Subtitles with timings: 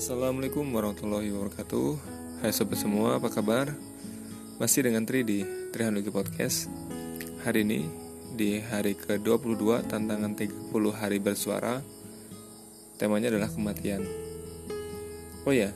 [0.00, 2.00] Assalamualaikum warahmatullahi wabarakatuh.
[2.40, 3.68] Hai sobat semua, apa kabar?
[4.56, 5.44] Masih dengan Tri di
[5.76, 6.72] Trihanuki Podcast.
[7.44, 7.84] Hari ini,
[8.32, 9.60] di hari ke-22
[9.92, 11.84] tantangan 30 hari bersuara
[12.96, 14.00] Temanya adalah kematian.
[15.44, 15.68] Oh ya,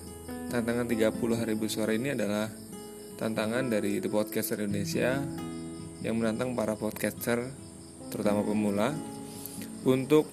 [0.49, 2.49] tantangan 30 hari bersuara ini adalah
[3.21, 5.21] Tantangan dari The Podcaster Indonesia
[6.01, 7.45] Yang menantang para podcaster,
[8.09, 8.89] terutama pemula
[9.85, 10.25] Untuk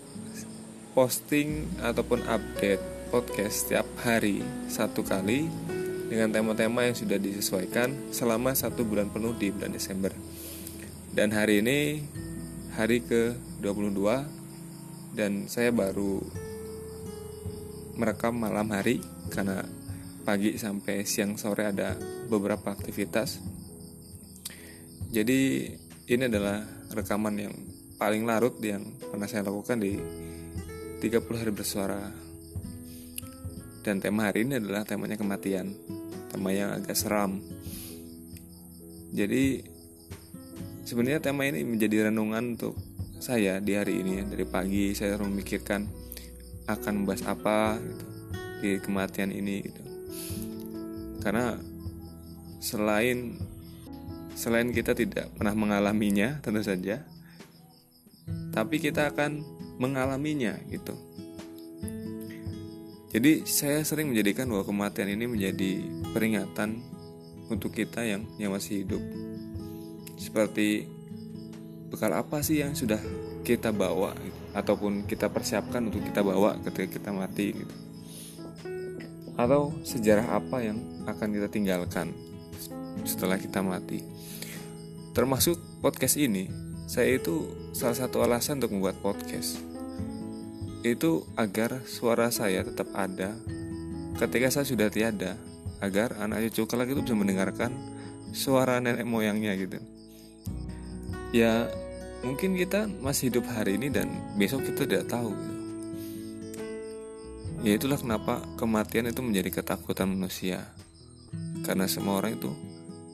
[0.95, 4.39] posting ataupun update podcast setiap hari
[4.71, 5.51] satu kali
[6.07, 10.15] dengan tema-tema yang sudah disesuaikan selama satu bulan penuh di bulan Desember.
[11.11, 12.07] Dan hari ini
[12.71, 13.99] hari ke-22
[15.11, 16.23] dan saya baru
[17.99, 19.59] merekam malam hari karena
[20.23, 21.99] pagi sampai siang sore ada
[22.31, 23.43] beberapa aktivitas.
[25.11, 25.67] Jadi
[26.07, 26.63] ini adalah
[26.95, 27.55] rekaman yang
[27.99, 29.99] paling larut yang pernah saya lakukan di
[31.03, 32.30] 30 hari bersuara
[33.81, 35.73] dan tema hari ini adalah temanya kematian.
[36.29, 37.41] Tema yang agak seram.
[39.11, 39.65] Jadi
[40.87, 42.77] sebenarnya tema ini menjadi renungan untuk
[43.19, 44.23] saya di hari ini.
[44.23, 45.89] Dari pagi saya memikirkan
[46.69, 48.05] akan membahas apa gitu,
[48.63, 49.83] di kematian ini gitu.
[51.19, 51.57] Karena
[52.61, 53.35] selain
[54.37, 57.03] selain kita tidak pernah mengalaminya tentu saja
[58.51, 59.43] tapi kita akan
[59.77, 60.95] mengalaminya gitu
[63.11, 65.83] jadi saya sering menjadikan bahwa kematian ini menjadi
[66.15, 66.79] peringatan
[67.51, 69.03] untuk kita yang yang masih hidup.
[70.15, 70.87] Seperti
[71.91, 73.03] bekal apa sih yang sudah
[73.43, 77.75] kita bawa gitu, ataupun kita persiapkan untuk kita bawa ketika kita mati gitu.
[79.35, 82.15] Atau sejarah apa yang akan kita tinggalkan
[83.03, 84.07] setelah kita mati.
[85.11, 86.47] Termasuk podcast ini,
[86.87, 89.70] saya itu salah satu alasan untuk membuat podcast
[90.81, 93.37] itu agar suara saya tetap ada
[94.17, 95.37] ketika saya sudah tiada
[95.81, 97.73] agar anak cucu kelak itu bisa mendengarkan
[98.33, 99.77] suara nenek moyangnya gitu.
[101.33, 101.69] Ya
[102.21, 105.33] mungkin kita masih hidup hari ini dan besok kita tidak tahu.
[107.61, 110.65] Ya itulah kenapa kematian itu menjadi ketakutan manusia.
[111.61, 112.49] Karena semua orang itu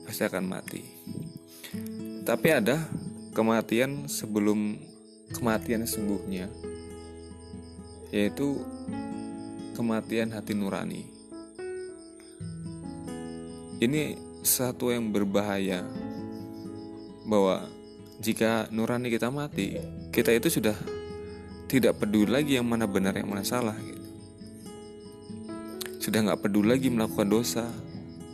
[0.08, 0.82] pasti akan mati.
[2.24, 2.80] Tapi ada
[3.36, 4.76] kematian sebelum
[5.36, 6.48] kematian sesungguhnya
[8.10, 8.60] yaitu
[9.76, 11.06] kematian hati nurani.
[13.78, 15.86] Ini satu yang berbahaya
[17.28, 17.68] bahwa
[18.18, 19.78] jika nurani kita mati,
[20.10, 20.74] kita itu sudah
[21.70, 24.02] tidak peduli lagi yang mana benar yang mana salah gitu.
[26.02, 27.68] Sudah nggak peduli lagi melakukan dosa,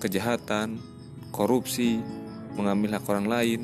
[0.00, 0.78] kejahatan,
[1.34, 1.98] korupsi,
[2.54, 3.60] mengambil hak orang lain,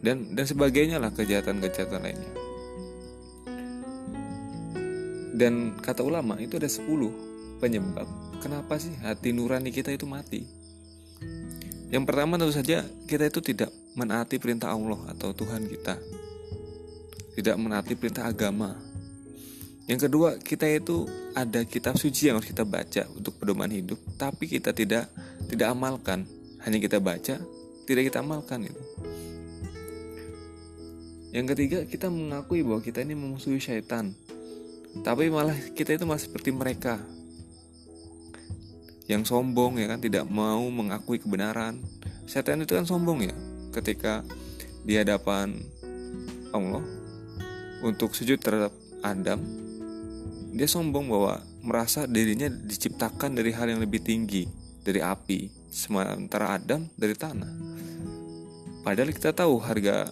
[0.00, 2.32] dan dan sebagainya lah kejahatan-kejahatan lainnya.
[5.38, 10.46] Dan kata ulama itu ada 10 penyebab kenapa sih hati nurani kita itu mati.
[11.90, 15.98] Yang pertama tentu saja kita itu tidak menaati perintah Allah atau Tuhan kita.
[17.38, 18.74] Tidak menaati perintah agama.
[19.88, 24.44] Yang kedua, kita itu ada kitab suci yang harus kita baca untuk pedoman hidup, tapi
[24.44, 25.08] kita tidak
[25.48, 26.28] tidak amalkan.
[26.60, 27.40] Hanya kita baca,
[27.88, 28.82] tidak kita amalkan itu.
[31.32, 34.12] Yang ketiga, kita mengakui bahwa kita ini memusuhi syaitan
[35.04, 37.00] tapi malah kita itu masih seperti mereka.
[39.08, 40.00] Yang sombong ya kan?
[40.00, 41.80] Tidak mau mengakui kebenaran.
[42.28, 43.34] Setan itu kan sombong ya?
[43.72, 44.20] Ketika
[44.84, 45.56] di hadapan
[46.52, 46.84] Allah
[47.84, 48.72] untuk sujud terhadap
[49.04, 49.40] Adam
[50.48, 54.48] dia sombong bahwa merasa dirinya diciptakan dari hal yang lebih tinggi
[54.80, 57.52] dari api sementara Adam dari tanah.
[58.80, 60.08] Padahal kita tahu harga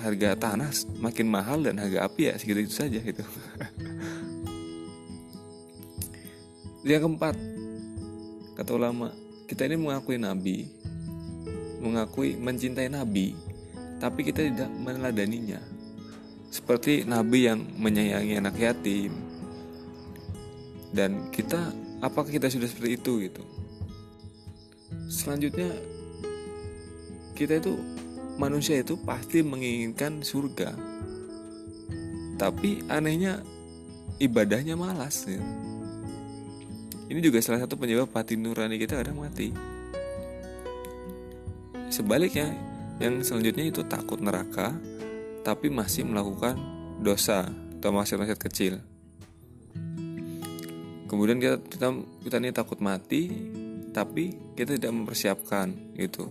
[0.00, 3.24] harga tanah makin mahal dan harga api ya segitu saja gitu
[6.84, 7.36] Yang keempat,
[8.60, 9.08] kata ulama,
[9.48, 10.68] kita ini mengakui nabi,
[11.80, 13.32] mengakui mencintai nabi,
[13.96, 15.64] tapi kita tidak meneladaninya.
[16.52, 19.16] Seperti nabi yang menyayangi anak yatim.
[20.92, 21.72] Dan kita
[22.04, 23.42] apakah kita sudah seperti itu gitu?
[25.08, 25.72] Selanjutnya
[27.32, 27.80] kita itu
[28.36, 30.76] manusia itu pasti menginginkan surga.
[32.36, 33.40] Tapi anehnya
[34.20, 35.73] ibadahnya malas gitu
[37.08, 39.52] ini juga salah satu penyebab hati nurani kita kadang mati.
[41.92, 42.50] Sebaliknya,
[42.98, 44.72] yang selanjutnya itu takut neraka,
[45.44, 46.56] tapi masih melakukan
[47.04, 47.44] dosa
[47.78, 48.80] atau maksiat-maksiat kecil.
[51.04, 51.88] Kemudian kita, kita
[52.24, 53.28] kita ini takut mati,
[53.92, 55.70] tapi kita tidak mempersiapkan
[56.00, 56.26] itu.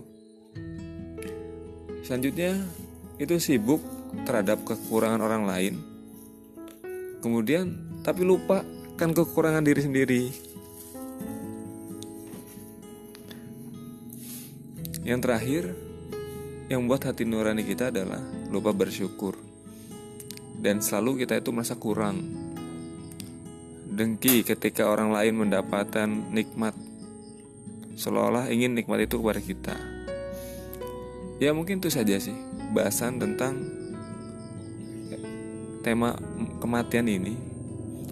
[2.04, 2.60] Selanjutnya
[3.16, 3.80] itu sibuk
[4.26, 5.74] terhadap kekurangan orang lain.
[7.22, 7.72] Kemudian
[8.04, 8.60] tapi lupa
[9.00, 10.22] kan kekurangan diri sendiri
[15.04, 15.64] Yang terakhir,
[16.72, 19.36] yang membuat hati nurani kita adalah lupa bersyukur.
[20.56, 22.24] Dan selalu kita itu merasa kurang.
[23.84, 26.72] Dengki ketika orang lain mendapatkan nikmat.
[28.00, 29.76] Seolah-olah ingin nikmat itu kepada kita.
[31.36, 32.34] Ya mungkin itu saja sih
[32.72, 33.60] bahasan tentang
[35.84, 36.16] tema
[36.64, 37.36] kematian ini.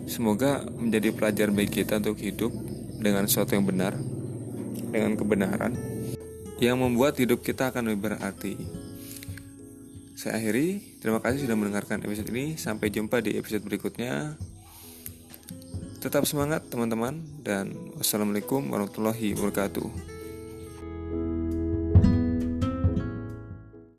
[0.05, 2.53] Semoga menjadi pelajaran bagi kita untuk hidup
[3.01, 3.97] dengan sesuatu yang benar,
[4.93, 5.92] dengan kebenaran
[6.63, 8.55] yang membuat hidup kita akan lebih berarti.
[10.15, 12.55] Saya akhiri, terima kasih sudah mendengarkan episode ini.
[12.55, 14.39] Sampai jumpa di episode berikutnya.
[15.99, 20.22] Tetap semangat teman-teman dan wassalamualaikum warahmatullahi wabarakatuh.